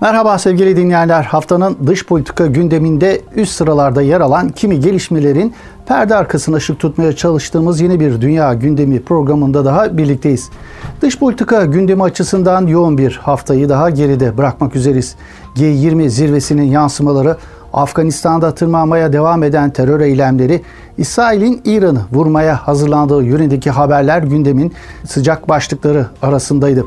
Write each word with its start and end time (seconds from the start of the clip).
Merhaba 0.00 0.38
sevgili 0.38 0.76
dinleyenler. 0.76 1.22
Haftanın 1.22 1.76
dış 1.86 2.06
politika 2.06 2.46
gündeminde 2.46 3.20
üst 3.34 3.52
sıralarda 3.52 4.02
yer 4.02 4.20
alan 4.20 4.48
kimi 4.48 4.80
gelişmelerin 4.80 5.54
perde 5.86 6.16
arkasına 6.16 6.56
ışık 6.56 6.80
tutmaya 6.80 7.16
çalıştığımız 7.16 7.80
yeni 7.80 8.00
bir 8.00 8.20
dünya 8.20 8.54
gündemi 8.54 9.02
programında 9.02 9.64
daha 9.64 9.98
birlikteyiz. 9.98 10.50
Dış 11.02 11.18
politika 11.18 11.64
gündemi 11.64 12.02
açısından 12.02 12.66
yoğun 12.66 12.98
bir 12.98 13.20
haftayı 13.22 13.68
daha 13.68 13.90
geride 13.90 14.38
bırakmak 14.38 14.76
üzereyiz. 14.76 15.16
G20 15.56 16.08
zirvesinin 16.08 16.62
yansımaları, 16.62 17.36
Afganistan'da 17.72 18.54
tırmanmaya 18.54 19.12
devam 19.12 19.42
eden 19.42 19.70
terör 19.70 20.00
eylemleri, 20.00 20.62
İsrail'in 20.98 21.60
İran'ı 21.64 22.00
vurmaya 22.12 22.56
hazırlandığı 22.56 23.22
yönündeki 23.22 23.70
haberler 23.70 24.22
gündemin 24.22 24.72
sıcak 25.06 25.48
başlıkları 25.48 26.06
arasındaydı. 26.22 26.84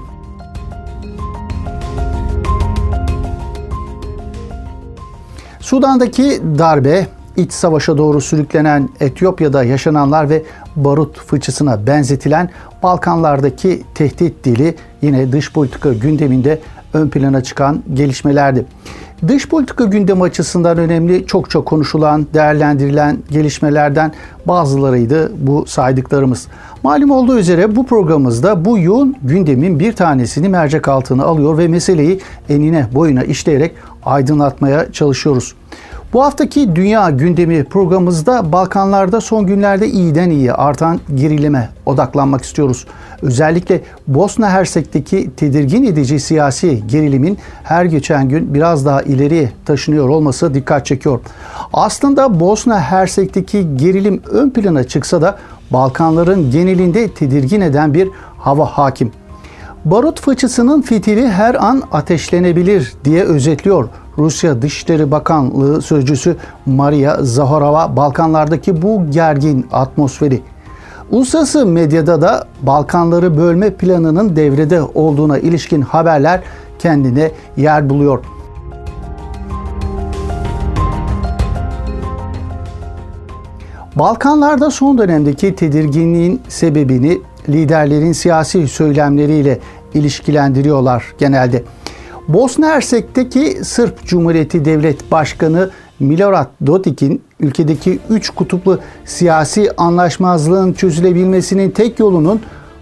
Sudan'daki 5.69 6.41
darbe, 6.57 7.07
iç 7.37 7.51
savaşa 7.51 7.97
doğru 7.97 8.21
sürüklenen 8.21 8.89
Etiyopya'da 8.99 9.63
yaşananlar 9.63 10.29
ve 10.29 10.43
barut 10.75 11.19
fıçısına 11.19 11.87
benzetilen 11.87 12.49
Balkanlardaki 12.83 13.83
tehdit 13.95 14.43
dili 14.43 14.75
yine 15.01 15.31
dış 15.31 15.53
politika 15.53 15.93
gündeminde 15.93 16.59
ön 16.93 17.09
plana 17.09 17.43
çıkan 17.43 17.83
gelişmelerdi. 17.93 18.65
Dış 19.27 19.49
politika 19.49 19.83
gündemi 19.83 20.23
açısından 20.23 20.77
önemli, 20.77 21.25
çok 21.27 21.49
çok 21.49 21.65
konuşulan, 21.65 22.27
değerlendirilen 22.33 23.17
gelişmelerden 23.31 24.11
bazılarıydı 24.45 25.31
bu 25.47 25.65
saydıklarımız. 25.65 26.47
Malum 26.83 27.11
olduğu 27.11 27.39
üzere 27.39 27.75
bu 27.75 27.85
programımızda 27.85 28.65
bu 28.65 28.79
yoğun 28.79 29.15
gündemin 29.23 29.79
bir 29.79 29.93
tanesini 29.93 30.49
mercek 30.49 30.87
altına 30.87 31.23
alıyor 31.23 31.57
ve 31.57 31.67
meseleyi 31.67 32.19
enine 32.49 32.87
boyuna 32.95 33.23
işleyerek 33.23 33.71
aydınlatmaya 34.03 34.91
çalışıyoruz. 34.91 35.55
Bu 36.13 36.23
haftaki 36.23 36.75
Dünya 36.75 37.09
Gündemi 37.09 37.63
programımızda 37.63 38.51
Balkanlarda 38.51 39.21
son 39.21 39.47
günlerde 39.47 39.87
iyiden 39.87 40.29
iyiye 40.29 40.53
artan 40.53 40.99
gerilime 41.15 41.69
odaklanmak 41.85 42.43
istiyoruz. 42.43 42.87
Özellikle 43.21 43.81
Bosna 44.07 44.49
Hersek'teki 44.49 45.31
tedirgin 45.37 45.83
edici 45.83 46.19
siyasi 46.19 46.87
gerilimin 46.87 47.37
her 47.63 47.85
geçen 47.85 48.29
gün 48.29 48.53
biraz 48.53 48.85
daha 48.85 49.01
ileriye 49.01 49.51
taşınıyor 49.65 50.09
olması 50.09 50.53
dikkat 50.53 50.85
çekiyor. 50.85 51.19
Aslında 51.73 52.39
Bosna 52.39 52.81
Hersek'teki 52.81 53.77
gerilim 53.77 54.21
ön 54.31 54.49
plana 54.49 54.83
çıksa 54.83 55.21
da 55.21 55.37
Balkanların 55.71 56.51
genelinde 56.51 57.11
tedirgin 57.11 57.61
eden 57.61 57.93
bir 57.93 58.09
hava 58.37 58.65
hakim. 58.65 59.11
Barut 59.85 60.21
fıçısının 60.21 60.81
fitili 60.81 61.29
her 61.29 61.55
an 61.55 61.83
ateşlenebilir 61.91 62.93
diye 63.03 63.23
özetliyor 63.23 63.89
Rusya 64.17 64.61
Dışişleri 64.61 65.11
Bakanlığı 65.11 65.81
sözcüsü 65.81 66.35
Maria 66.65 67.23
Zahorova 67.23 67.95
Balkanlardaki 67.95 68.81
bu 68.81 69.11
gergin 69.11 69.67
atmosferi. 69.71 70.41
Uluslararası 71.11 71.65
medyada 71.65 72.21
da 72.21 72.47
Balkanları 72.61 73.37
bölme 73.37 73.69
planının 73.69 74.35
devrede 74.35 74.81
olduğuna 74.81 75.37
ilişkin 75.37 75.81
haberler 75.81 76.41
kendine 76.79 77.31
yer 77.57 77.89
buluyor. 77.89 78.19
Balkanlarda 83.95 84.71
son 84.71 84.97
dönemdeki 84.97 85.55
tedirginliğin 85.55 86.41
sebebini 86.47 87.21
liderlerin 87.49 88.11
siyasi 88.11 88.67
söylemleriyle 88.67 89.59
ilişkilendiriyorlar 89.93 91.03
genelde. 91.17 91.63
Bosna 92.27 92.67
Hersek'teki 92.67 93.59
Sırp 93.63 94.05
Cumhuriyeti 94.05 94.65
Devlet 94.65 95.11
Başkanı 95.11 95.69
Milorad 95.99 96.47
Dodik'in 96.65 97.21
ülkedeki 97.39 97.99
üç 98.09 98.29
kutuplu 98.29 98.79
siyasi 99.05 99.71
anlaşmazlığın 99.77 100.73
çözülebilmesinin 100.73 101.69
tek 101.69 101.99
yolunun 101.99 102.41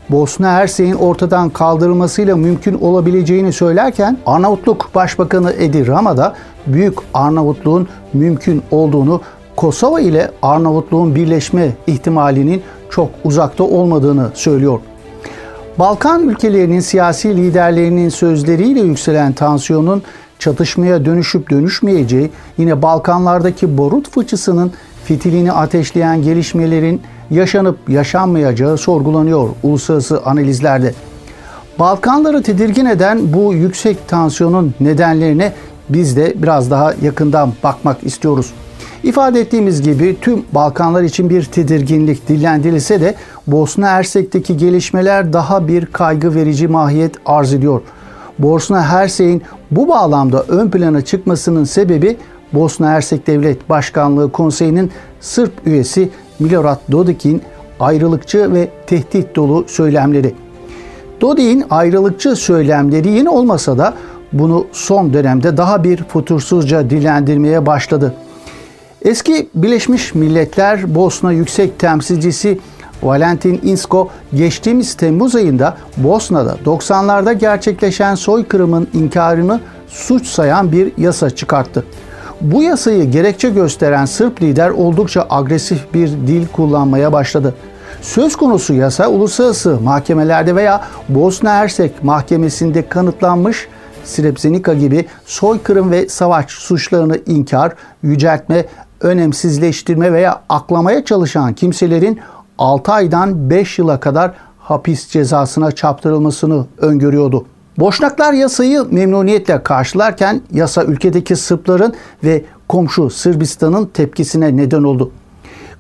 Bosna 0.10 0.54
Hersek'in 0.54 0.94
ortadan 0.94 1.50
kaldırılmasıyla 1.50 2.36
mümkün 2.36 2.74
olabileceğini 2.74 3.54
söylerken 3.54 4.18
Arnavutluk 4.26 4.90
Başbakanı 4.96 5.54
Edi 5.54 5.88
Rama 5.88 6.18
da 6.18 6.36
Büyük 6.68 6.98
Arnavutluğun 7.14 7.88
mümkün 8.14 8.64
olduğunu 8.72 9.22
Kosova 9.56 10.00
ile 10.00 10.32
Arnavutluğun 10.42 11.16
birleşme 11.16 11.72
ihtimalinin 11.88 12.62
çok 12.90 13.10
uzakta 13.24 13.64
olmadığını 13.64 14.30
söylüyor. 14.34 14.80
Balkan 15.80 16.30
ülkelerinin 16.30 16.80
siyasi 16.80 17.38
liderlerinin 17.38 18.10
sözleriyle 18.10 18.80
yükselen 18.80 19.34
tansiyonun 19.34 20.04
çatışmaya 20.40 21.06
dönüşüp 21.06 21.50
dönüşmeyeceği, 21.50 22.32
yine 22.58 22.82
Balkanlardaki 22.82 23.78
borut 23.78 24.12
fıçısının 24.12 24.72
fitilini 25.06 25.52
ateşleyen 25.52 26.22
gelişmelerin 26.22 27.02
yaşanıp 27.30 27.90
yaşanmayacağı 27.90 28.78
sorgulanıyor 28.78 29.50
uluslararası 29.64 30.22
analizlerde. 30.26 30.94
Balkanları 31.80 32.44
tedirgin 32.44 32.86
eden 32.86 33.34
bu 33.34 33.54
yüksek 33.54 34.08
tansiyonun 34.08 34.74
nedenlerine 34.80 35.54
biz 35.90 36.18
de 36.18 36.34
biraz 36.36 36.72
daha 36.72 36.94
yakından 37.02 37.54
bakmak 37.64 38.04
istiyoruz. 38.04 38.54
İfade 39.08 39.40
ettiğimiz 39.40 39.82
gibi 39.82 40.18
tüm 40.22 40.44
Balkanlar 40.52 41.04
için 41.04 41.30
bir 41.30 41.44
tedirginlik 41.44 42.30
dillendirilse 42.30 43.02
de 43.02 43.16
Bosna 43.48 43.88
Hersek'teki 43.88 44.58
gelişmeler 44.58 45.34
daha 45.34 45.68
bir 45.68 45.86
kaygı 45.86 46.36
verici 46.36 46.68
mahiyet 46.68 47.16
arz 47.26 47.54
ediyor. 47.54 47.82
Bosna 48.40 48.84
Hersek'in 48.84 49.42
bu 49.72 49.88
bağlamda 49.88 50.44
ön 50.48 50.70
plana 50.70 51.02
çıkmasının 51.02 51.64
sebebi 51.64 52.18
Bosna 52.54 52.90
Hersek 52.90 53.28
Devlet 53.28 53.70
Başkanlığı 53.70 54.32
Konseyi'nin 54.32 54.92
Sırp 55.22 55.54
üyesi 55.66 56.10
Milorad 56.40 56.80
Dodik'in 56.92 57.42
ayrılıkçı 57.80 58.54
ve 58.54 58.70
tehdit 58.88 59.36
dolu 59.36 59.66
söylemleri. 59.68 60.36
Dodik'in 61.22 61.64
ayrılıkçı 61.70 62.36
söylemleri 62.36 63.10
yeni 63.10 63.30
olmasa 63.30 63.78
da 63.78 63.94
bunu 64.34 64.66
son 64.72 65.14
dönemde 65.14 65.58
daha 65.58 65.84
bir 65.84 66.04
futursuzca 66.04 66.90
dilendirmeye 66.90 67.66
başladı. 67.66 68.14
Eski 69.02 69.50
Birleşmiş 69.56 70.16
Milletler 70.16 70.96
Bosna 70.96 71.32
Yüksek 71.32 71.80
Temsilcisi 71.80 72.60
Valentin 73.04 73.60
Insko 73.64 74.10
geçtiğimiz 74.34 74.94
Temmuz 74.94 75.36
ayında 75.36 75.78
Bosna'da 75.98 76.58
90'larda 76.66 77.34
gerçekleşen 77.34 78.16
soykırımın 78.16 78.88
inkarını 78.94 79.60
suç 79.88 80.28
sayan 80.28 80.72
bir 80.72 80.92
yasa 80.98 81.30
çıkarttı. 81.30 81.86
Bu 82.42 82.64
yasayı 82.64 83.12
gerekçe 83.12 83.50
gösteren 83.50 84.06
Sırp 84.06 84.42
lider 84.42 84.70
oldukça 84.70 85.26
agresif 85.30 85.94
bir 85.94 86.08
dil 86.08 86.48
kullanmaya 86.48 87.14
başladı. 87.14 87.56
Söz 88.02 88.36
konusu 88.36 88.74
yasa 88.74 89.08
uluslararası 89.08 89.80
mahkemelerde 89.82 90.56
veya 90.56 90.88
Bosna 91.10 91.54
Hersek 91.54 92.04
mahkemesinde 92.04 92.90
kanıtlanmış 92.90 93.68
Srebrenica 94.08 94.74
gibi 94.74 95.06
soykırım 95.26 95.92
ve 95.92 96.10
savaş 96.10 96.52
suçlarını 96.52 97.18
inkar, 97.26 97.74
yüceltme, 98.04 98.66
önemsizleştirme 99.02 100.14
veya 100.14 100.42
aklamaya 100.50 101.06
çalışan 101.06 101.54
kimselerin 101.54 102.20
6 102.58 102.92
aydan 102.92 103.50
5 103.50 103.80
yıla 103.80 104.00
kadar 104.00 104.34
hapis 104.60 105.08
cezasına 105.08 105.72
çarptırılmasını 105.72 106.66
öngörüyordu. 106.78 107.46
Boşnaklar 107.80 108.34
yasayı 108.34 108.86
memnuniyetle 108.92 109.64
karşılarken 109.64 110.42
yasa 110.52 110.84
ülkedeki 110.84 111.36
Sırpların 111.36 111.94
ve 112.24 112.46
komşu 112.68 113.10
Sırbistan'ın 113.10 113.86
tepkisine 113.86 114.58
neden 114.58 114.84
oldu. 114.84 115.12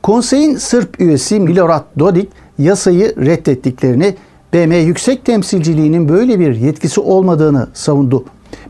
Konseyin 0.03 0.55
Sırp 0.55 1.01
üyesi 1.01 1.39
Milorad 1.39 1.83
Dodik 1.99 2.29
yasayı 2.57 3.15
reddettiklerini, 3.25 4.15
BM 4.53 4.77
Yüksek 4.77 5.25
Temsilciliğinin 5.25 6.09
böyle 6.09 6.39
bir 6.39 6.55
yetkisi 6.55 7.01
olmadığını 7.01 7.67
savundu. 7.73 8.25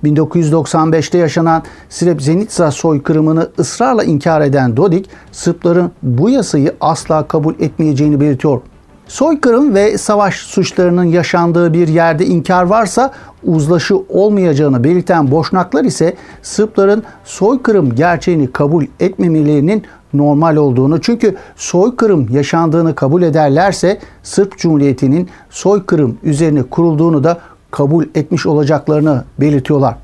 1995'te 0.06 1.18
yaşanan 1.18 1.64
Srebrenica 1.90 2.72
soykırımını 2.72 3.50
ısrarla 3.60 4.04
inkar 4.04 4.42
eden 4.42 4.78
Dodik, 4.78 5.10
Sırpların 5.32 5.92
bu 6.04 6.30
yasayı 6.30 6.76
asla 6.82 7.28
kabul 7.28 7.54
etmeyeceğini 7.60 8.20
belirtiyor. 8.22 8.62
Soykırım 9.08 9.76
ve 9.76 9.98
savaş 9.98 10.36
suçlarının 10.36 11.04
yaşandığı 11.04 11.74
bir 11.74 11.88
yerde 11.88 12.26
inkar 12.26 12.64
varsa 12.64 13.14
uzlaşı 13.44 13.98
olmayacağını 14.10 14.84
belirten 14.84 15.32
Boşnaklar 15.32 15.84
ise 15.84 16.16
Sırpların 16.42 17.04
soykırım 17.24 17.96
gerçeğini 17.96 18.52
kabul 18.52 18.86
etmemelerinin 19.00 19.84
normal 20.14 20.56
olduğunu 20.56 21.02
çünkü 21.02 21.36
soykırım 21.56 22.28
yaşandığını 22.32 22.96
kabul 22.96 23.22
ederlerse 23.22 24.00
Sırp 24.24 24.58
Cumhuriyeti'nin 24.58 25.30
soykırım 25.50 26.18
üzerine 26.24 26.64
kurulduğunu 26.64 27.24
da 27.24 27.40
kabul 27.72 28.06
etmiş 28.16 28.46
olacaklarını 28.46 29.24
belirtiyorlar. 29.40 29.96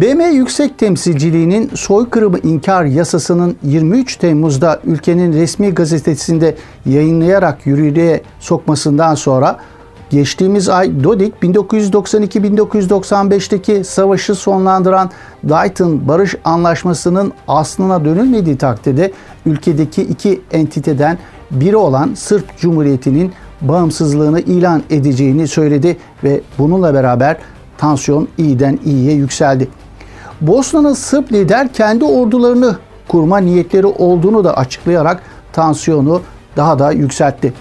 BM 0.00 0.24
Yüksek 0.24 0.78
Temsilciliğinin 0.78 1.70
soykırımı 1.74 2.38
inkar 2.38 2.84
yasasının 2.84 3.56
23 3.62 4.16
Temmuz'da 4.16 4.80
ülkenin 4.84 5.32
resmi 5.32 5.70
gazetesinde 5.70 6.56
yayınlayarak 6.86 7.66
yürürlüğe 7.66 8.22
sokmasından 8.40 9.14
sonra 9.14 9.58
Geçtiğimiz 10.12 10.68
ay 10.68 11.04
Dodik 11.04 11.34
1992-1995'teki 11.42 13.84
savaşı 13.84 14.34
sonlandıran 14.34 15.10
Dayton 15.48 16.08
Barış 16.08 16.34
Anlaşması'nın 16.44 17.32
aslına 17.48 18.04
dönülmediği 18.04 18.58
takdirde 18.58 19.12
ülkedeki 19.46 20.02
iki 20.02 20.40
entiteden 20.50 21.18
biri 21.52 21.76
olan 21.76 22.14
Sırp 22.14 22.58
Cumhuriyeti'nin 22.58 23.32
bağımsızlığını 23.60 24.40
ilan 24.40 24.82
edeceğini 24.90 25.48
söyledi 25.48 25.96
ve 26.24 26.40
bununla 26.58 26.94
beraber 26.94 27.36
tansiyon 27.78 28.28
iyiden 28.38 28.78
iyiye 28.84 29.12
yükseldi. 29.12 29.68
Bosna'nın 30.40 30.94
Sırp 30.94 31.32
lider 31.32 31.72
kendi 31.72 32.04
ordularını 32.04 32.76
kurma 33.08 33.38
niyetleri 33.38 33.86
olduğunu 33.86 34.44
da 34.44 34.56
açıklayarak 34.56 35.22
tansiyonu 35.52 36.22
daha 36.56 36.78
da 36.78 36.92
yükseltti. 36.92 37.52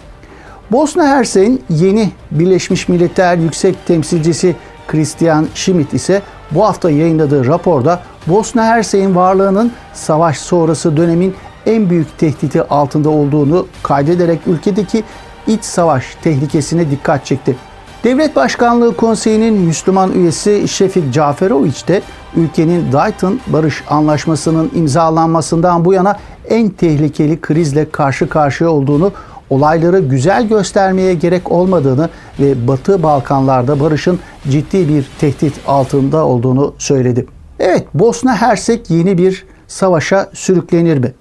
Bosna 0.72 1.08
Hersek'in 1.08 1.64
yeni 1.70 2.12
Birleşmiş 2.32 2.88
Milletler 2.88 3.38
Yüksek 3.38 3.88
Temsilcisi 3.88 4.56
Christian 4.88 5.48
Schmidt 5.56 5.94
ise 5.94 6.22
bu 6.52 6.66
hafta 6.66 6.92
yayınladığı 6.92 7.48
raporda 7.48 8.00
Bosna 8.28 8.66
Hersek'in 8.66 9.16
varlığının 9.16 9.72
savaş 9.94 10.38
sonrası 10.38 10.98
dönemin 10.98 11.36
en 11.66 11.90
büyük 11.90 12.18
tehdidi 12.18 12.62
altında 12.62 13.10
olduğunu 13.10 13.68
kaydederek 13.84 14.40
ülkedeki 14.48 15.04
iç 15.48 15.64
savaş 15.64 16.16
tehlikesine 16.24 16.92
dikkat 16.92 17.26
çekti. 17.26 17.56
Devlet 18.04 18.36
Başkanlığı 18.36 18.96
Konseyi'nin 18.96 19.54
Müslüman 19.54 20.12
üyesi 20.12 20.68
Şefik 20.68 21.14
Caferoviç 21.14 21.88
de 21.88 22.02
ülkenin 22.36 22.92
Dayton 22.92 23.40
Barış 23.48 23.84
Anlaşması'nın 23.90 24.72
imzalanmasından 24.76 25.86
bu 25.86 25.94
yana 25.94 26.20
en 26.50 26.70
tehlikeli 26.70 27.42
krizle 27.42 27.90
karşı 27.90 28.30
karşıya 28.30 28.70
olduğunu, 28.70 29.12
olayları 29.50 30.00
güzel 30.00 30.48
göstermeye 30.48 31.14
gerek 31.14 31.52
olmadığını 31.52 32.10
ve 32.40 32.68
Batı 32.68 33.04
Balkanlarda 33.04 33.80
barışın 33.80 34.20
ciddi 34.50 34.90
bir 34.90 35.06
tehdit 35.20 35.54
altında 35.68 36.26
olduğunu 36.26 36.74
söyledi. 36.78 37.26
Evet, 37.60 37.88
Bosna 37.94 38.36
Hersek 38.36 38.90
yeni 38.90 39.18
bir 39.18 39.46
savaşa 39.68 40.30
sürüklenir 40.34 40.98
mi? 40.98 41.14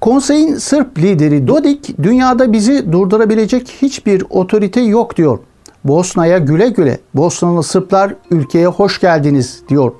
Konseyin 0.00 0.54
Sırp 0.54 0.98
lideri 0.98 1.48
Dodik, 1.48 2.02
dünyada 2.02 2.52
bizi 2.52 2.92
durdurabilecek 2.92 3.68
hiçbir 3.82 4.24
otorite 4.30 4.80
yok 4.80 5.16
diyor. 5.16 5.38
Bosna'ya 5.84 6.38
güle 6.38 6.68
güle, 6.68 6.98
Bosnalı 7.14 7.62
Sırplar 7.62 8.14
ülkeye 8.30 8.66
hoş 8.66 9.00
geldiniz 9.00 9.62
diyor. 9.68 9.92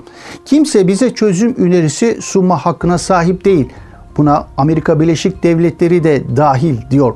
Kimse 0.45 0.89
bize 0.89 1.15
çözüm 1.15 1.55
önerisi 1.59 2.19
sunma 2.23 2.57
hakkına 2.57 2.99
sahip 2.99 3.45
değil. 3.45 3.69
Buna 4.17 4.47
Amerika 4.57 5.01
Birleşik 5.01 5.43
Devletleri 5.43 6.05
de 6.05 6.37
dahil 6.37 6.77
diyor. 6.91 7.15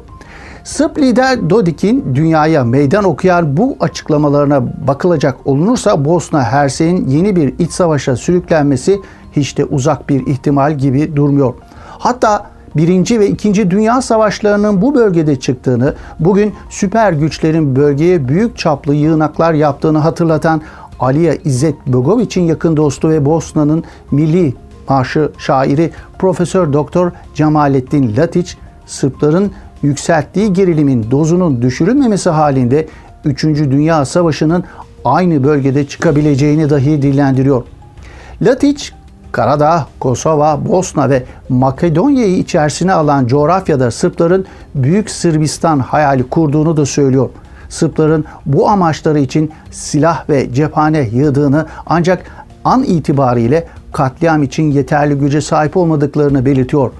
Sırp 0.64 0.98
lider 0.98 1.50
Dodik'in 1.50 2.14
dünyaya 2.14 2.64
meydan 2.64 3.04
okuyan 3.04 3.56
bu 3.56 3.76
açıklamalarına 3.80 4.86
bakılacak 4.86 5.46
olunursa 5.46 6.04
Bosna 6.04 6.42
Hersek'in 6.42 7.08
yeni 7.08 7.36
bir 7.36 7.54
iç 7.58 7.70
savaşa 7.70 8.16
sürüklenmesi 8.16 9.00
hiç 9.32 9.58
de 9.58 9.64
uzak 9.64 10.08
bir 10.08 10.26
ihtimal 10.26 10.78
gibi 10.78 11.16
durmuyor. 11.16 11.54
Hatta 11.98 12.53
Birinci 12.76 13.20
ve 13.20 13.28
İkinci 13.28 13.70
Dünya 13.70 14.02
Savaşlarının 14.02 14.82
bu 14.82 14.94
bölgede 14.94 15.40
çıktığını, 15.40 15.94
bugün 16.20 16.54
süper 16.70 17.12
güçlerin 17.12 17.76
bölgeye 17.76 18.28
büyük 18.28 18.58
çaplı 18.58 18.94
yığınaklar 18.94 19.52
yaptığını 19.52 19.98
hatırlatan 19.98 20.62
Aliya 21.00 21.34
İzzet 21.44 21.86
Bogoviç'in 21.86 22.42
yakın 22.42 22.76
dostu 22.76 23.08
ve 23.08 23.24
Bosna'nın 23.24 23.84
milli 24.10 24.54
marşı 24.88 25.32
şairi 25.38 25.90
Profesör 26.18 26.72
Doktor 26.72 27.12
Cemalettin 27.34 28.16
Latiç, 28.16 28.56
Sırpların 28.86 29.50
yükselttiği 29.82 30.52
gerilimin 30.52 31.10
dozunun 31.10 31.62
düşürülmemesi 31.62 32.30
halinde 32.30 32.86
3. 33.24 33.44
Dünya 33.44 34.04
Savaşı'nın 34.04 34.64
aynı 35.04 35.44
bölgede 35.44 35.86
çıkabileceğini 35.86 36.70
dahi 36.70 37.02
dillendiriyor. 37.02 37.62
Latiç, 38.42 38.92
Karadağ, 39.34 39.86
Kosova, 40.00 40.68
Bosna 40.68 41.10
ve 41.10 41.24
Makedonya'yı 41.48 42.36
içerisine 42.36 42.92
alan 42.92 43.26
coğrafyada 43.26 43.90
Sırpların 43.90 44.46
Büyük 44.74 45.10
Sırbistan 45.10 45.78
hayali 45.78 46.28
kurduğunu 46.28 46.76
da 46.76 46.86
söylüyor. 46.86 47.28
Sırpların 47.68 48.24
bu 48.46 48.68
amaçları 48.68 49.18
için 49.18 49.52
silah 49.70 50.28
ve 50.28 50.54
cephane 50.54 51.08
yığdığını 51.12 51.66
ancak 51.86 52.46
an 52.64 52.82
itibariyle 52.82 53.66
katliam 53.92 54.42
için 54.42 54.62
yeterli 54.62 55.14
güce 55.14 55.40
sahip 55.40 55.76
olmadıklarını 55.76 56.46
belirtiyor. 56.46 56.90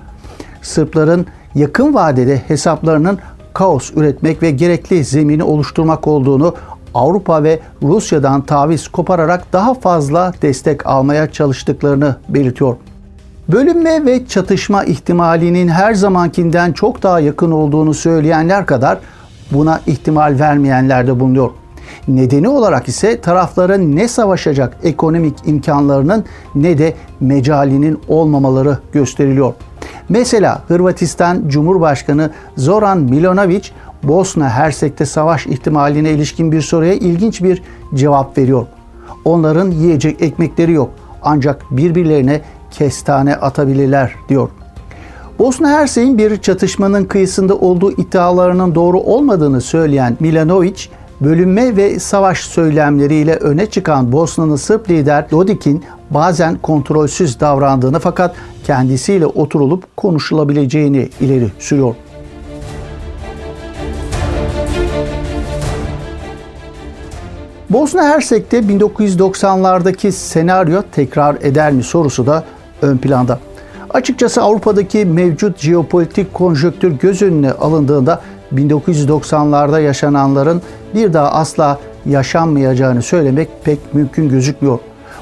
Sırpların 0.62 1.26
yakın 1.54 1.94
vadede 1.94 2.42
hesaplarının 2.48 3.18
kaos 3.52 3.90
üretmek 3.96 4.42
ve 4.42 4.50
gerekli 4.50 5.04
zemini 5.04 5.42
oluşturmak 5.42 6.08
olduğunu 6.08 6.54
Avrupa 6.94 7.42
ve 7.42 7.60
Rusya'dan 7.82 8.42
taviz 8.42 8.88
kopararak 8.88 9.52
daha 9.52 9.74
fazla 9.74 10.32
destek 10.42 10.86
almaya 10.86 11.32
çalıştıklarını 11.32 12.16
belirtiyor. 12.28 12.76
Bölünme 13.48 14.06
ve 14.06 14.26
çatışma 14.26 14.84
ihtimalinin 14.84 15.68
her 15.68 15.94
zamankinden 15.94 16.72
çok 16.72 17.02
daha 17.02 17.20
yakın 17.20 17.50
olduğunu 17.50 17.94
söyleyenler 17.94 18.66
kadar 18.66 18.98
buna 19.52 19.80
ihtimal 19.86 20.36
vermeyenler 20.38 21.06
de 21.06 21.20
bulunuyor. 21.20 21.50
Nedeni 22.08 22.48
olarak 22.48 22.88
ise 22.88 23.20
tarafların 23.20 23.96
ne 23.96 24.08
savaşacak 24.08 24.76
ekonomik 24.82 25.34
imkanlarının 25.46 26.24
ne 26.54 26.78
de 26.78 26.94
mecalinin 27.20 28.00
olmamaları 28.08 28.78
gösteriliyor. 28.92 29.54
Mesela 30.08 30.62
Hırvatistan 30.68 31.42
Cumhurbaşkanı 31.48 32.30
Zoran 32.56 32.98
Milanović 32.98 33.70
Bosna 34.08 34.50
Hersek'te 34.50 35.06
savaş 35.06 35.46
ihtimaline 35.46 36.10
ilişkin 36.10 36.52
bir 36.52 36.60
soruya 36.60 36.94
ilginç 36.94 37.42
bir 37.42 37.62
cevap 37.94 38.38
veriyor. 38.38 38.66
Onların 39.24 39.70
yiyecek 39.70 40.22
ekmekleri 40.22 40.72
yok 40.72 40.90
ancak 41.22 41.64
birbirlerine 41.70 42.40
kestane 42.70 43.36
atabilirler 43.36 44.14
diyor. 44.28 44.48
Bosna 45.38 45.68
Hersek'in 45.68 46.18
bir 46.18 46.36
çatışmanın 46.36 47.04
kıyısında 47.04 47.56
olduğu 47.56 47.92
iddialarının 47.92 48.74
doğru 48.74 49.00
olmadığını 49.00 49.60
söyleyen 49.60 50.16
Milanovic, 50.20 50.86
bölünme 51.20 51.76
ve 51.76 51.98
savaş 51.98 52.40
söylemleriyle 52.40 53.34
öne 53.34 53.66
çıkan 53.66 54.12
Bosna'nın 54.12 54.56
Sırp 54.56 54.90
lider 54.90 55.30
Dodik'in 55.30 55.84
bazen 56.10 56.58
kontrolsüz 56.58 57.40
davrandığını 57.40 57.98
fakat 57.98 58.34
kendisiyle 58.66 59.26
oturulup 59.26 59.96
konuşulabileceğini 59.96 61.08
ileri 61.20 61.48
sürüyor. 61.58 61.94
Bosna 67.70 68.02
Hersek'te 68.04 68.58
1990'lardaki 68.58 70.12
senaryo 70.12 70.82
tekrar 70.92 71.36
eder 71.40 71.72
mi 71.72 71.82
sorusu 71.82 72.26
da 72.26 72.44
ön 72.82 72.96
planda. 72.96 73.38
Açıkçası 73.90 74.42
Avrupa'daki 74.42 75.04
mevcut 75.04 75.58
jeopolitik 75.58 76.34
konjöktür 76.34 76.92
göz 76.92 77.22
önüne 77.22 77.52
alındığında 77.52 78.20
1990'larda 78.54 79.82
yaşananların 79.82 80.62
bir 80.94 81.12
daha 81.12 81.32
asla 81.32 81.78
yaşanmayacağını 82.06 83.02
söylemek 83.02 83.48
pek 83.64 83.94
mümkün 83.94 84.28
gözükmüyor. 84.28 84.78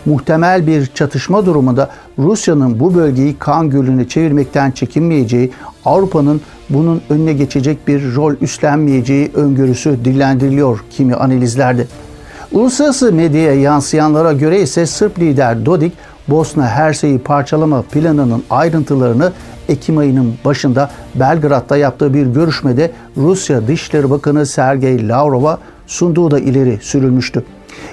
Muhtemel 0.07 0.67
bir 0.67 0.87
çatışma 0.87 1.47
durumunda 1.47 1.91
Rusya'nın 2.19 2.81
bu 2.81 2.95
bölgeyi 2.95 3.39
kan 3.39 3.71
gölüne 3.71 4.09
çevirmekten 4.09 4.71
çekinmeyeceği, 4.71 5.51
Avrupa'nın 5.85 6.41
bunun 6.71 7.03
önüne 7.11 7.33
geçecek 7.33 7.89
bir 7.89 8.15
rol 8.15 8.35
üstlenmeyeceği 8.41 9.31
öngörüsü 9.35 10.05
dillendiriliyor 10.05 10.85
kimi 10.91 11.15
analizlerde. 11.15 11.87
Uluslararası 12.52 13.12
medyaya 13.12 13.54
yansıyanlara 13.54 14.32
göre 14.32 14.61
ise 14.61 14.87
Sırp 14.87 15.18
lider 15.18 15.66
Dodik, 15.66 15.92
Bosna 16.28 16.68
Hersek'i 16.68 17.18
parçalama 17.18 17.82
planının 17.82 18.42
ayrıntılarını 18.50 19.32
Ekim 19.68 19.99
ayının 19.99 20.35
başında 20.44 20.90
Belgrad'da 21.14 21.76
yaptığı 21.76 22.14
bir 22.14 22.26
görüşmede 22.26 22.92
Rusya 23.16 23.68
Dışişleri 23.68 24.11
Bakanı 24.11 24.47
Sergey 24.47 25.09
Lavrov'a 25.09 25.59
sunduğu 25.87 26.30
da 26.30 26.38
ileri 26.38 26.78
sürülmüştü. 26.82 27.44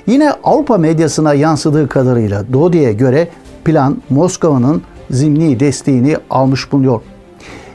Yine 0.07 0.31
Avrupa 0.43 0.77
medyasına 0.77 1.33
yansıdığı 1.33 1.87
kadarıyla 1.87 2.53
Dodik'e 2.53 2.93
göre 2.93 3.27
plan 3.65 3.97
Moskova'nın 4.09 4.81
zimni 5.11 5.59
desteğini 5.59 6.17
almış 6.29 6.71
bulunuyor. 6.71 7.01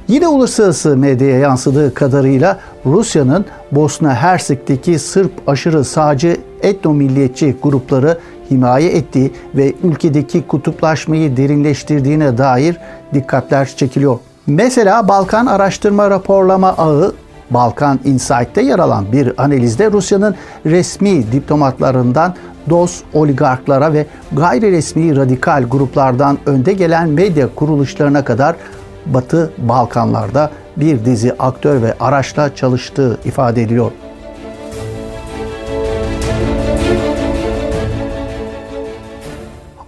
Yine 0.09 0.29
uluslararası 0.29 0.97
medyaya 0.97 1.39
yansıdığı 1.39 1.95
kadarıyla 1.95 2.59
Rusya'nın 2.87 3.45
Bosna 3.73 4.15
Hersek'teki 4.15 4.99
Sırp 4.99 5.33
aşırı 5.47 5.85
sağcı 5.85 6.37
etno-milliyetçi 6.63 7.55
grupları 7.63 8.19
himaye 8.51 8.91
ettiği 8.91 9.33
ve 9.55 9.75
ülkedeki 9.83 10.47
kutuplaşmayı 10.47 11.37
derinleştirdiğine 11.37 12.39
dair 12.39 12.77
dikkatler 13.15 13.67
çekiliyor. 13.77 14.19
Mesela 14.47 15.09
Balkan 15.09 15.47
Araştırma 15.47 16.11
Raporlama 16.11 16.69
Ağı 16.69 17.13
Balkan 17.51 18.01
Insight'te 18.05 18.63
yer 18.63 18.79
alan 18.79 19.13
bir 19.13 19.33
analizde 19.43 19.93
Rusya'nın 19.93 20.35
resmi 20.67 21.33
diplomatlarından 21.33 22.35
DOS 22.71 23.03
oligarklara 23.15 23.93
ve 23.93 24.07
gayri 24.33 24.73
resmi 24.73 25.17
radikal 25.17 25.65
gruplardan 25.71 26.39
önde 26.47 26.73
gelen 26.73 27.09
medya 27.09 27.55
kuruluşlarına 27.55 28.25
kadar 28.25 28.57
Batı 29.07 29.53
Balkanlarda 29.59 30.51
bir 30.77 31.05
dizi 31.05 31.33
aktör 31.39 31.83
ve 31.83 31.95
araçla 32.01 32.55
çalıştığı 32.55 33.19
ifade 33.25 33.63
ediliyor. 33.63 33.91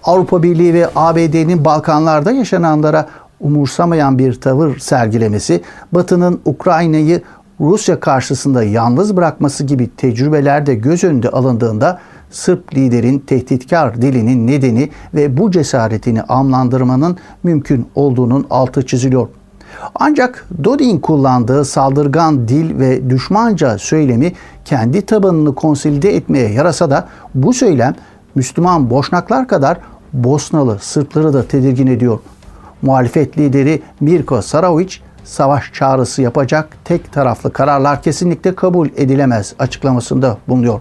Avrupa 0.05 0.43
Birliği 0.43 0.75
ve 0.75 0.89
ABD'nin 0.97 1.65
Balkanlarda 1.65 2.33
yaşananlara 2.33 3.07
umursamayan 3.41 4.19
bir 4.19 4.41
tavır 4.41 4.79
sergilemesi, 4.79 5.63
Batı'nın 5.93 6.41
Ukrayna'yı 6.45 7.23
Rusya 7.61 8.01
karşısında 8.01 8.63
yalnız 8.63 9.17
bırakması 9.17 9.65
gibi 9.65 9.97
tecrübeler 9.97 10.67
de 10.67 10.75
göz 10.75 11.05
önünde 11.05 11.29
alındığında 11.29 11.99
Sırp 12.31 12.75
liderin 12.75 13.19
tehditkar 13.19 14.03
dilinin 14.03 14.47
nedeni 14.47 14.91
ve 15.15 15.37
bu 15.37 15.51
cesaretini 15.51 16.23
amlandırmanın 16.23 17.17
mümkün 17.43 17.87
olduğunun 17.95 18.47
altı 18.51 18.87
çiziliyor. 18.87 19.29
Ancak 19.95 20.47
Dodin 20.65 20.99
kullandığı 20.99 21.65
saldırgan 21.65 22.49
dil 22.49 22.79
ve 22.79 23.11
düşmanca 23.11 23.79
söylemi 23.79 24.33
kendi 24.65 25.07
tabanını 25.07 25.55
konsolide 25.55 26.17
etmeye 26.17 26.53
yarasa 26.53 26.91
da 26.91 27.09
bu 27.35 27.53
söylem 27.53 27.95
Müslüman 28.35 28.91
Boşnaklar 28.91 29.49
kadar 29.49 29.79
Bosnalı 30.13 30.79
Sırpları 30.81 31.33
da 31.33 31.49
tedirgin 31.49 31.87
ediyor. 31.87 32.19
Muhalefet 32.83 33.39
lideri 33.39 33.83
Mirko 34.01 34.43
Saravic 34.43 34.95
savaş 35.25 35.73
çağrısı 35.73 36.23
yapacak 36.23 36.69
tek 36.85 37.13
taraflı 37.13 37.53
kararlar 37.53 38.03
kesinlikle 38.03 38.55
kabul 38.55 38.89
edilemez 38.97 39.55
açıklamasında 39.59 40.39
bulunuyor. 40.49 40.81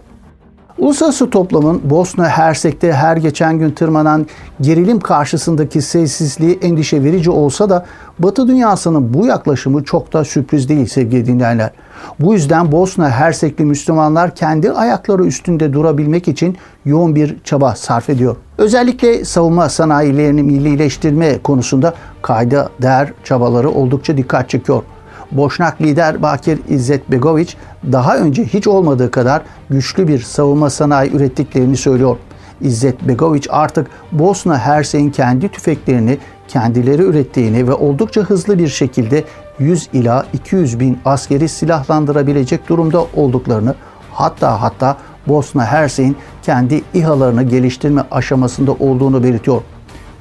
Uluslararası 0.77 1.29
toplumun 1.29 1.81
Bosna 1.83 2.29
Hersek'te 2.29 2.93
her 2.93 3.17
geçen 3.17 3.59
gün 3.59 3.71
tırmanan 3.71 4.25
gerilim 4.61 4.99
karşısındaki 4.99 5.81
sessizliği 5.81 6.59
endişe 6.61 7.03
verici 7.03 7.31
olsa 7.31 7.69
da 7.69 7.85
Batı 8.19 8.47
dünyasının 8.47 9.13
bu 9.13 9.25
yaklaşımı 9.25 9.83
çok 9.83 10.13
da 10.13 10.23
sürpriz 10.23 10.69
değil 10.69 10.85
sevgili 10.85 11.25
dinleyenler. 11.25 11.71
Bu 12.19 12.33
yüzden 12.33 12.71
Bosna 12.71 13.09
Hersekli 13.09 13.65
Müslümanlar 13.65 14.35
kendi 14.35 14.71
ayakları 14.71 15.25
üstünde 15.25 15.73
durabilmek 15.73 16.27
için 16.27 16.57
yoğun 16.85 17.15
bir 17.15 17.37
çaba 17.43 17.75
sarf 17.75 18.09
ediyor. 18.09 18.35
Özellikle 18.57 19.25
savunma 19.25 19.69
sanayilerini 19.69 20.43
millileştirme 20.43 21.41
konusunda 21.41 21.93
kayda 22.21 22.69
değer 22.81 23.13
çabaları 23.23 23.69
oldukça 23.69 24.17
dikkat 24.17 24.49
çekiyor. 24.49 24.83
Boşnak 25.31 25.81
lider 25.81 26.21
Bakir 26.21 26.59
İzzet 26.69 27.11
Begoviç 27.11 27.57
daha 27.91 28.17
önce 28.17 28.45
hiç 28.45 28.67
olmadığı 28.67 29.11
kadar 29.11 29.41
güçlü 29.69 30.07
bir 30.07 30.19
savunma 30.19 30.69
sanayi 30.69 31.11
ürettiklerini 31.11 31.77
söylüyor. 31.77 32.17
İzzet 32.61 33.07
Begoviç 33.07 33.47
artık 33.49 33.87
Bosna 34.11 34.59
Hersek'in 34.59 35.09
kendi 35.09 35.49
tüfeklerini 35.49 36.17
kendileri 36.47 37.01
ürettiğini 37.01 37.67
ve 37.67 37.73
oldukça 37.73 38.21
hızlı 38.21 38.59
bir 38.59 38.67
şekilde 38.67 39.23
100 39.59 39.89
ila 39.93 40.25
200 40.33 40.79
bin 40.79 40.99
askeri 41.05 41.49
silahlandırabilecek 41.49 42.69
durumda 42.69 43.05
olduklarını 43.15 43.75
hatta 44.11 44.61
hatta 44.61 44.97
Bosna 45.27 45.65
Hersek'in 45.65 46.17
kendi 46.43 46.81
İHA'larını 46.93 47.43
geliştirme 47.43 48.03
aşamasında 48.11 48.71
olduğunu 48.71 49.23
belirtiyor. 49.23 49.61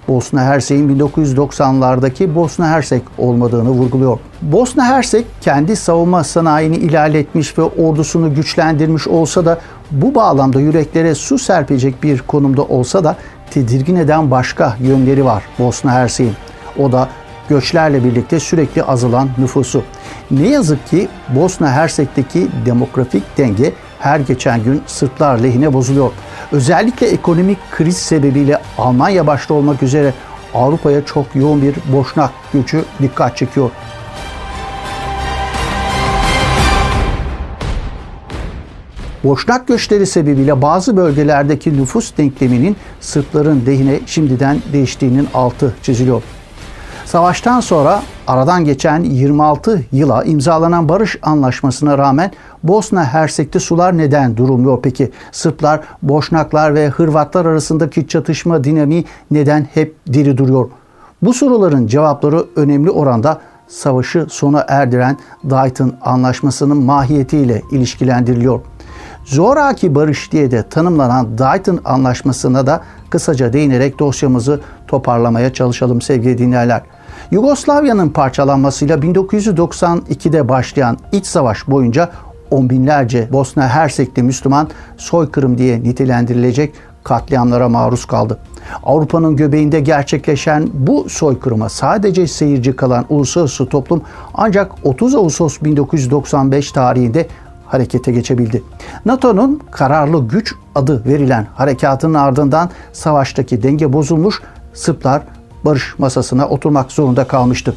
Bosna 0.09 0.45
Hersek'in 0.45 0.99
1990'lardaki 0.99 2.35
Bosna 2.35 2.69
Hersek 2.69 3.03
olmadığını 3.19 3.71
vurguluyor. 3.71 4.19
Bosna 4.43 4.85
Hersek 4.85 5.27
kendi 5.41 5.77
savunma 5.77 6.25
sanayini 6.25 6.77
ilerletmiş 6.77 7.59
ve 7.59 7.63
ordusunu 7.63 8.35
güçlendirmiş 8.35 9.09
olsa 9.09 9.47
da 9.47 9.59
bu 9.91 10.15
bağlamda 10.15 10.61
yüreklere 10.61 11.15
su 11.15 11.39
serpecek 11.39 12.03
bir 12.03 12.19
konumda 12.19 12.63
olsa 12.63 13.05
da 13.05 13.17
tedirgin 13.51 13.97
eden 13.97 14.31
başka 14.31 14.77
yönleri 14.81 15.25
var 15.25 15.43
Bosna 15.59 15.93
Hersek'in. 15.93 16.35
O 16.79 16.93
da 16.93 17.09
göçlerle 17.49 18.05
birlikte 18.05 18.41
sürekli 18.41 18.83
azalan 18.83 19.29
nüfusu. 19.39 19.83
Ne 20.31 20.49
yazık 20.49 20.87
ki 20.87 21.09
Bosna 21.29 21.71
Hersek'teki 21.71 22.49
demografik 22.67 23.39
denge 23.39 23.73
her 24.05 24.21
geçen 24.21 24.65
gün 24.65 24.83
Sırplar 24.87 25.39
lehine 25.39 25.73
bozuluyor. 25.73 26.11
Özellikle 26.53 27.07
ekonomik 27.07 27.59
kriz 27.71 27.97
sebebiyle 27.97 28.59
Almanya 28.79 29.27
başta 29.27 29.55
olmak 29.55 29.83
üzere 29.83 30.15
Avrupa'ya 30.55 31.05
çok 31.05 31.27
yoğun 31.35 31.63
bir 31.63 31.75
boşnak 31.93 32.31
göçü 32.53 32.85
dikkat 33.03 33.37
çekiyor. 33.37 33.71
Boşnak 39.25 39.69
göçleri 39.69 40.07
sebebiyle 40.07 40.63
bazı 40.63 40.97
bölgelerdeki 40.97 41.77
nüfus 41.77 42.17
denkleminin 42.17 42.77
Sırpların 43.01 43.67
lehine 43.67 44.01
şimdiden 44.07 44.59
değiştiğinin 44.73 45.29
altı 45.35 45.75
çiziliyor. 45.83 46.23
Savaştan 47.05 47.61
sonra 47.61 48.03
aradan 48.27 48.65
geçen 48.65 49.03
26 49.03 49.83
yıla 49.93 50.25
imzalanan 50.25 50.89
barış 50.89 51.17
anlaşmasına 51.23 51.99
rağmen 51.99 52.33
Bosna 52.65 53.05
Hersek'te 53.05 53.61
sular 53.61 53.99
neden 53.99 54.37
durulmuyor 54.37 54.83
peki? 54.83 55.11
Sırplar, 55.33 55.81
Boşnaklar 56.03 56.75
ve 56.75 56.89
Hırvatlar 56.89 57.47
arasındaki 57.47 58.09
çatışma 58.09 58.65
dinamiği 58.65 59.05
neden 59.31 59.67
hep 59.75 59.97
diri 60.13 60.39
duruyor? 60.39 60.71
Bu 61.23 61.35
soruların 61.35 61.87
cevapları 61.87 62.45
önemli 62.57 62.91
oranda 62.91 63.41
savaşı 63.69 64.27
sona 64.31 64.65
erdiren 64.69 65.19
Dayton 65.51 65.93
Anlaşması'nın 66.03 66.77
mahiyetiyle 66.77 67.63
ilişkilendiriliyor. 67.71 68.61
Zoraki 69.25 69.95
barış 69.95 70.33
diye 70.33 70.51
de 70.51 70.63
tanımlanan 70.69 71.39
Dayton 71.39 71.81
Anlaşması'na 71.85 72.67
da 72.67 72.81
kısaca 73.11 73.53
değinerek 73.53 73.99
dosyamızı 73.99 74.61
toparlamaya 74.89 75.53
çalışalım 75.53 76.01
sevgili 76.01 76.39
dinleyenler. 76.39 76.83
Yugoslavya'nın 77.31 78.09
parçalanmasıyla 78.09 78.97
1992'de 78.97 80.49
başlayan 80.49 80.99
iç 81.13 81.27
savaş 81.27 81.69
boyunca 81.69 82.11
on 82.55 82.71
binlerce 82.71 83.29
Bosna 83.33 83.69
Hersekli 83.69 84.23
Müslüman 84.23 84.69
soykırım 84.97 85.59
diye 85.59 85.83
nitelendirilecek 85.83 86.75
katliamlara 87.05 87.69
maruz 87.69 88.05
kaldı. 88.05 88.39
Avrupa'nın 88.83 89.37
göbeğinde 89.37 89.81
gerçekleşen 89.81 90.69
bu 90.73 91.09
soykırıma 91.09 91.69
sadece 91.69 92.27
seyirci 92.27 92.77
kalan 92.77 93.05
uluslararası 93.09 93.67
toplum 93.67 94.03
ancak 94.35 94.73
30 94.85 95.15
Ağustos 95.15 95.63
1995 95.63 96.73
tarihinde 96.73 97.27
harekete 97.67 98.13
geçebildi. 98.13 98.63
NATO'nun 99.05 99.61
kararlı 99.71 100.29
güç 100.29 100.55
adı 100.75 101.05
verilen 101.07 101.47
harekatının 101.55 102.15
ardından 102.15 102.71
savaştaki 102.93 103.63
denge 103.63 103.93
bozulmuş, 103.93 104.43
Sırplar 104.75 105.23
barış 105.65 105.99
masasına 105.99 106.49
oturmak 106.49 106.93
zorunda 106.93 107.25
kalmıştı. 107.25 107.75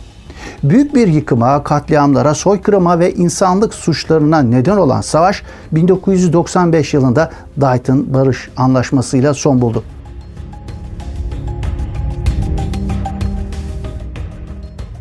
Büyük 0.64 0.96
bir 0.96 1.08
yıkıma, 1.08 1.64
katliamlara, 1.64 2.34
soykırıma 2.34 3.00
ve 3.00 3.14
insanlık 3.14 3.74
suçlarına 3.74 4.40
neden 4.42 4.78
olan 4.78 5.02
savaş 5.02 5.44
1995 5.72 6.94
yılında 6.94 7.32
Dayton 7.62 8.14
Barış 8.14 8.50
Anlaşması'yla 8.58 9.34
son 9.34 9.62
buldu. 9.62 9.84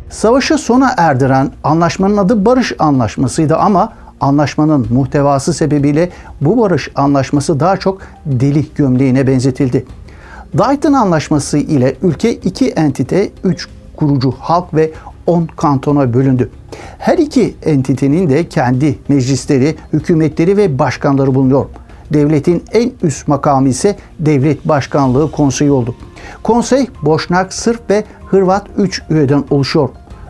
Savaşı 0.09 0.57
sona 0.57 0.93
erdiren 0.97 1.51
anlaşmanın 1.63 2.17
adı 2.17 2.45
Barış 2.45 2.73
Anlaşması'ydı 2.79 3.55
ama 3.55 3.93
anlaşmanın 4.21 4.87
muhtevası 4.89 5.53
sebebiyle 5.53 6.09
bu 6.41 6.61
barış 6.61 6.89
anlaşması 6.95 7.59
daha 7.59 7.77
çok 7.77 8.01
deli 8.25 8.65
gömleğine 8.75 9.27
benzetildi. 9.27 9.85
Dayton 10.57 10.93
Anlaşması 10.93 11.57
ile 11.57 11.95
ülke 12.01 12.33
iki 12.33 12.69
entite, 12.69 13.29
üç 13.43 13.67
kurucu 13.95 14.31
halk 14.39 14.73
ve 14.73 14.91
10 15.27 15.47
kantona 15.57 16.13
bölündü. 16.13 16.49
Her 16.99 17.17
iki 17.17 17.55
entitenin 17.65 18.29
de 18.29 18.49
kendi 18.49 18.99
meclisleri, 19.07 19.75
hükümetleri 19.93 20.57
ve 20.57 20.79
başkanları 20.79 21.35
bulunuyor. 21.35 21.65
Devletin 22.13 22.63
en 22.71 22.91
üst 23.03 23.27
makamı 23.27 23.69
ise 23.69 23.95
Devlet 24.19 24.67
Başkanlığı 24.67 25.31
Konseyi 25.31 25.71
oldu. 25.71 25.95
Konsey 26.43 26.87
Boşnak, 27.01 27.53
Sırp 27.53 27.89
ve 27.89 28.03
Hırvat 28.25 28.67
3 28.77 29.01
üyeden 29.09 29.43
oluşuyor. 29.49 29.89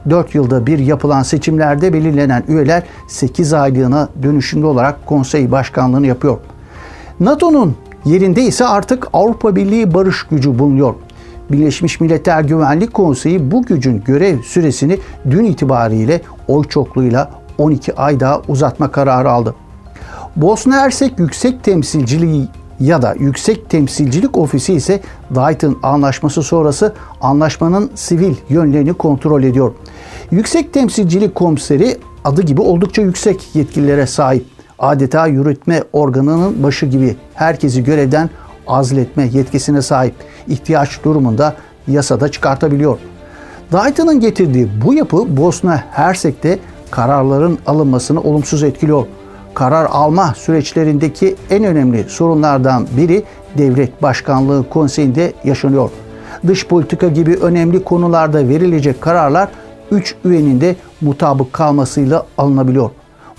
4 0.10 0.36
yılda 0.36 0.68
bir 0.68 0.80
yapılan 0.80 1.24
seçimlerde 1.24 1.94
belirlenen 1.94 2.44
üyeler 2.48 2.84
8 3.08 3.54
aylığına 3.54 4.10
dönüşümlü 4.24 4.66
olarak 4.66 5.06
konsey 5.06 5.52
başkanlığını 5.52 6.08
yapıyor. 6.08 6.38
NATO'nun 7.20 7.76
yerinde 8.06 8.42
ise 8.42 8.66
artık 8.66 9.08
Avrupa 9.14 9.56
Birliği 9.56 9.94
barış 9.94 10.24
gücü 10.24 10.60
bulunuyor. 10.60 10.96
Birleşmiş 11.52 12.00
Milletler 12.00 12.42
Güvenlik 12.42 12.94
Konseyi 12.94 13.52
bu 13.52 13.64
gücün 13.64 14.04
görev 14.06 14.42
süresini 14.42 15.00
dün 15.30 15.44
itibariyle 15.44 16.22
oy 16.48 16.64
çokluğuyla 16.64 17.32
12 17.58 17.96
ay 17.96 18.20
daha 18.20 18.42
uzatma 18.48 18.92
kararı 18.92 19.32
aldı. 19.32 19.56
Bosna 20.36 20.76
Hersek 20.76 21.20
Yüksek 21.20 21.64
Temsilciliği 21.64 22.48
ya 22.80 23.02
da 23.02 23.16
Yüksek 23.20 23.70
Temsilcilik 23.70 24.38
Ofisi 24.38 24.74
ise 24.74 25.02
Dayton 25.36 25.80
Anlaşması 25.84 26.44
sonrası 26.44 26.94
anlaşmanın 27.22 27.92
sivil 27.96 28.36
yönlerini 28.50 28.94
kontrol 28.94 29.44
ediyor. 29.44 29.74
Yüksek 30.32 30.74
Temsilcilik 30.74 31.36
Komiseri 31.36 31.98
adı 32.24 32.42
gibi 32.42 32.62
oldukça 32.62 33.02
yüksek 33.02 33.56
yetkililere 33.56 34.08
sahip. 34.08 34.46
Adeta 34.80 35.28
yürütme 35.28 35.84
organının 35.94 36.64
başı 36.64 36.86
gibi 36.86 37.16
herkesi 37.34 37.84
görevden 37.84 38.30
azletme 38.68 39.30
yetkisine 39.34 39.82
sahip 39.82 40.14
ihtiyaç 40.48 41.04
durumunda 41.04 41.56
yasada 41.88 42.32
çıkartabiliyor. 42.32 42.98
Dayton'un 43.72 44.20
getirdiği 44.20 44.70
bu 44.86 44.94
yapı 44.94 45.38
Bosna 45.38 45.84
Hersek'te 45.92 46.60
kararların 46.92 47.60
alınmasını 47.66 48.22
olumsuz 48.22 48.64
etkiliyor. 48.64 49.06
Karar 49.54 49.86
alma 49.86 50.34
süreçlerindeki 50.38 51.36
en 51.50 51.64
önemli 51.64 52.06
sorunlardan 52.10 52.88
biri 52.98 53.24
Devlet 53.58 54.02
Başkanlığı 54.02 54.70
Konseyi'nde 54.70 55.34
yaşanıyor. 55.44 55.90
Dış 56.48 56.68
politika 56.68 57.08
gibi 57.08 57.36
önemli 57.36 57.84
konularda 57.84 58.50
verilecek 58.50 59.02
kararlar 59.02 59.50
3 59.92 60.16
üyenin 60.26 60.62
de 60.62 60.76
mutabık 61.02 61.54
kalmasıyla 61.54 62.26
alınabiliyor. 62.38 62.90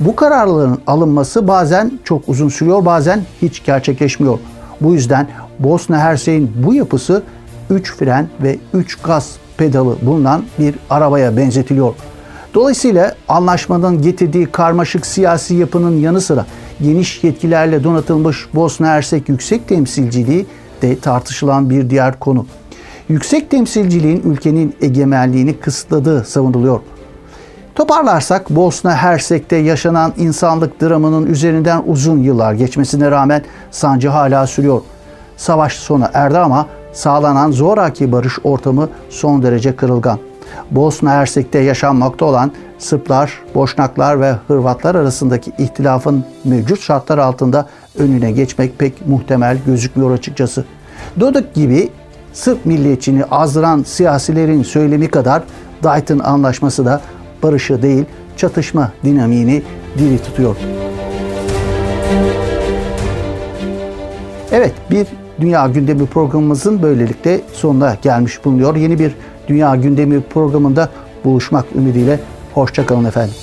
Bu 0.00 0.16
kararların 0.16 0.78
alınması 0.87 1.49
bazen 1.49 1.99
çok 2.04 2.28
uzun 2.28 2.49
sürüyor, 2.49 2.85
bazen 2.85 3.23
hiç 3.42 3.64
gerçekleşmiyor. 3.64 4.38
Bu 4.80 4.94
yüzden 4.94 5.28
Bosna 5.58 5.99
Hersey'in 5.99 6.52
bu 6.66 6.75
yapısı 6.75 7.23
3 7.70 7.97
fren 7.97 8.28
ve 8.42 8.58
3 8.75 8.94
gaz 8.94 9.37
pedalı 9.56 9.97
bulunan 10.02 10.44
bir 10.58 10.75
arabaya 10.90 11.37
benzetiliyor. 11.37 11.94
Dolayısıyla 12.54 13.14
anlaşmanın 13.28 14.02
getirdiği 14.02 14.47
karmaşık 14.47 15.06
siyasi 15.06 15.54
yapının 15.54 15.97
yanı 15.97 16.20
sıra 16.20 16.47
geniş 16.82 17.25
yetkilerle 17.25 17.85
donatılmış 17.85 18.47
Bosna 18.54 18.87
Hersek 18.87 19.28
Yüksek 19.28 19.68
Temsilciliği 19.68 20.47
de 20.82 20.99
tartışılan 20.99 21.70
bir 21.70 21.90
diğer 21.90 22.18
konu. 22.18 22.47
Yüksek 23.08 23.50
temsilciliğin 23.50 24.23
ülkenin 24.25 24.75
egemenliğini 24.82 25.56
kısıtladığı 25.56 26.25
savunuluyor. 26.25 26.80
Toparlarsak 27.78 28.50
Bosna 28.50 28.97
Hersek'te 28.97 29.56
yaşanan 29.56 30.12
insanlık 30.16 30.82
dramının 30.82 31.26
üzerinden 31.26 31.82
uzun 31.87 32.18
yıllar 32.18 32.52
geçmesine 32.52 33.11
rağmen 33.11 33.42
sancı 33.70 34.08
hala 34.08 34.47
sürüyor. 34.47 34.80
Savaş 35.37 35.73
sona 35.73 36.11
erdi 36.14 36.38
ama 36.38 36.66
sağlanan 36.92 37.50
zoraki 37.50 38.12
barış 38.12 38.38
ortamı 38.44 38.88
son 39.11 39.42
derece 39.42 39.76
kırılgan. 39.76 40.18
Bosna 40.70 41.11
Hersek'te 41.11 41.58
yaşanmakta 41.58 42.25
olan 42.25 42.52
Sırplar, 42.78 43.42
Boşnaklar 43.54 44.20
ve 44.20 44.35
Hırvatlar 44.49 44.94
arasındaki 44.94 45.52
ihtilafın 45.58 46.25
mevcut 46.44 46.80
şartlar 46.80 47.18
altında 47.18 47.66
önüne 47.99 48.32
geçmek 48.32 48.78
pek 48.78 49.06
muhtemel 49.08 49.58
gözükmüyor 49.66 50.11
açıkçası. 50.11 50.64
Dodik 51.20 51.54
gibi 51.54 51.90
Sırp 52.32 52.66
milliyetçini 52.66 53.25
azdıran 53.25 53.82
siyasilerin 53.82 54.62
söylemi 54.62 55.08
kadar 55.08 55.42
Dayton 55.82 56.18
Anlaşması 56.18 56.85
da 56.85 57.00
barışı 57.42 57.83
değil 57.83 58.04
çatışma 58.37 58.92
dinamiğini 59.04 59.62
diri 59.99 60.18
tutuyor. 60.18 60.57
Evet 64.52 64.73
bir 64.90 65.07
Dünya 65.40 65.66
Gündemi 65.66 66.07
programımızın 66.07 66.83
böylelikle 66.83 67.40
sonuna 67.52 67.97
gelmiş 68.02 68.45
bulunuyor. 68.45 68.76
Yeni 68.76 68.99
bir 68.99 69.14
Dünya 69.49 69.76
Gündemi 69.76 70.21
programında 70.21 70.88
buluşmak 71.25 71.64
ümidiyle. 71.75 72.21
Hoşçakalın 72.54 73.04
efendim. 73.04 73.35